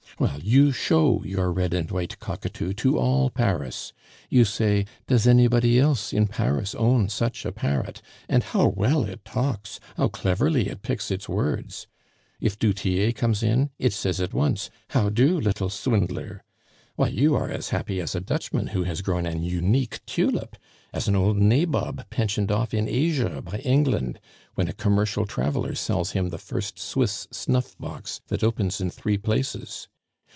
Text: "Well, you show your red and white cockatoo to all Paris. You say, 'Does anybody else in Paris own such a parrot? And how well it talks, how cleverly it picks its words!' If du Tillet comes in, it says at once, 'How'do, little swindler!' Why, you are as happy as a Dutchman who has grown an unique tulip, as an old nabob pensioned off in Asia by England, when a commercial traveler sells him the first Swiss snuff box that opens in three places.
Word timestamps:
"Well, 0.19 0.39
you 0.39 0.71
show 0.71 1.23
your 1.23 1.51
red 1.51 1.73
and 1.73 1.89
white 1.89 2.19
cockatoo 2.19 2.73
to 2.73 2.99
all 2.99 3.31
Paris. 3.31 3.91
You 4.29 4.45
say, 4.45 4.85
'Does 5.07 5.25
anybody 5.25 5.79
else 5.79 6.13
in 6.13 6.27
Paris 6.27 6.75
own 6.75 7.09
such 7.09 7.43
a 7.43 7.51
parrot? 7.51 8.03
And 8.29 8.43
how 8.43 8.67
well 8.67 9.03
it 9.03 9.25
talks, 9.25 9.79
how 9.97 10.09
cleverly 10.09 10.67
it 10.69 10.83
picks 10.83 11.09
its 11.09 11.27
words!' 11.27 11.87
If 12.39 12.59
du 12.59 12.71
Tillet 12.71 13.15
comes 13.15 13.41
in, 13.41 13.71
it 13.79 13.93
says 13.93 14.21
at 14.21 14.31
once, 14.33 14.69
'How'do, 14.89 15.39
little 15.39 15.71
swindler!' 15.71 16.43
Why, 16.95 17.07
you 17.07 17.33
are 17.33 17.49
as 17.49 17.69
happy 17.69 17.99
as 17.99 18.13
a 18.13 18.19
Dutchman 18.21 18.67
who 18.67 18.83
has 18.83 19.01
grown 19.01 19.25
an 19.25 19.41
unique 19.41 20.05
tulip, 20.05 20.55
as 20.93 21.07
an 21.07 21.15
old 21.15 21.37
nabob 21.37 22.07
pensioned 22.11 22.51
off 22.51 22.75
in 22.75 22.87
Asia 22.87 23.41
by 23.41 23.57
England, 23.59 24.19
when 24.53 24.67
a 24.67 24.73
commercial 24.73 25.25
traveler 25.25 25.73
sells 25.73 26.11
him 26.11 26.29
the 26.29 26.37
first 26.37 26.77
Swiss 26.77 27.27
snuff 27.31 27.75
box 27.79 28.21
that 28.27 28.43
opens 28.43 28.79
in 28.79 28.91
three 28.91 29.17
places. 29.17 29.87